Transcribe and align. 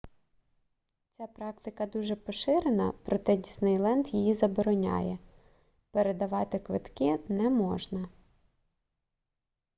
ця 1.17 1.27
практика 1.27 1.85
дуже 1.85 2.15
поширена 2.15 2.93
проте 3.05 3.35
діснейленд 3.37 4.13
її 4.13 4.33
забороняє 4.33 5.17
передавати 5.91 6.59
квитки 6.59 7.19
не 7.29 7.49
можна 7.49 8.09